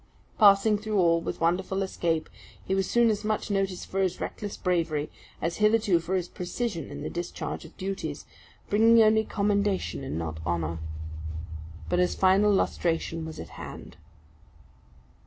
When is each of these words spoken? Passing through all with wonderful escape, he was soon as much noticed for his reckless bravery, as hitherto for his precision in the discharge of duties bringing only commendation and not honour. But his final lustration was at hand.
Passing 0.39 0.79
through 0.79 0.97
all 0.97 1.21
with 1.21 1.39
wonderful 1.39 1.83
escape, 1.83 2.27
he 2.65 2.73
was 2.73 2.89
soon 2.89 3.11
as 3.11 3.23
much 3.23 3.51
noticed 3.51 3.85
for 3.85 3.99
his 4.01 4.19
reckless 4.19 4.57
bravery, 4.57 5.11
as 5.39 5.57
hitherto 5.57 5.99
for 5.99 6.15
his 6.15 6.27
precision 6.27 6.89
in 6.89 7.03
the 7.03 7.09
discharge 7.11 7.65
of 7.65 7.77
duties 7.77 8.25
bringing 8.67 8.99
only 9.03 9.23
commendation 9.23 10.03
and 10.03 10.17
not 10.17 10.39
honour. 10.43 10.79
But 11.87 11.99
his 11.99 12.15
final 12.15 12.51
lustration 12.51 13.27
was 13.27 13.39
at 13.39 13.49
hand. 13.61 13.95